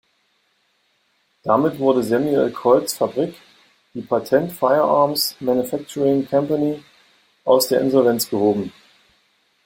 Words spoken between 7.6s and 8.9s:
der Insolvenz gehoben.